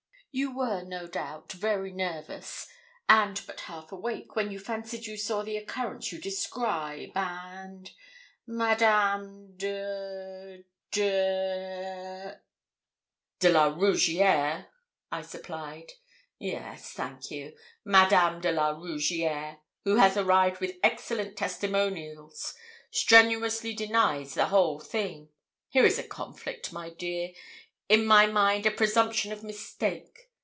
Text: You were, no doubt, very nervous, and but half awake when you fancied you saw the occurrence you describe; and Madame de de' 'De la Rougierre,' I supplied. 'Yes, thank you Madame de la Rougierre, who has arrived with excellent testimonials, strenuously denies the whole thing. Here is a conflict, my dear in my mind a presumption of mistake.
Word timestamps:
You 0.33 0.55
were, 0.57 0.81
no 0.83 1.07
doubt, 1.07 1.51
very 1.51 1.91
nervous, 1.91 2.65
and 3.09 3.41
but 3.45 3.59
half 3.59 3.91
awake 3.91 4.33
when 4.33 4.49
you 4.49 4.59
fancied 4.59 5.05
you 5.05 5.17
saw 5.17 5.41
the 5.43 5.57
occurrence 5.57 6.13
you 6.13 6.21
describe; 6.21 7.11
and 7.17 7.91
Madame 8.47 9.57
de 9.57 10.63
de' 10.91 12.33
'De 13.41 13.49
la 13.51 13.73
Rougierre,' 13.75 14.67
I 15.11 15.21
supplied. 15.21 15.91
'Yes, 16.39 16.93
thank 16.93 17.29
you 17.29 17.53
Madame 17.83 18.39
de 18.39 18.53
la 18.53 18.69
Rougierre, 18.69 19.57
who 19.83 19.97
has 19.97 20.15
arrived 20.15 20.61
with 20.61 20.77
excellent 20.81 21.35
testimonials, 21.35 22.53
strenuously 22.89 23.73
denies 23.73 24.33
the 24.35 24.45
whole 24.47 24.79
thing. 24.79 25.27
Here 25.67 25.85
is 25.85 25.99
a 25.99 26.07
conflict, 26.07 26.71
my 26.71 26.89
dear 26.89 27.31
in 27.89 28.05
my 28.05 28.25
mind 28.25 28.65
a 28.65 28.71
presumption 28.71 29.33
of 29.33 29.43
mistake. 29.43 30.07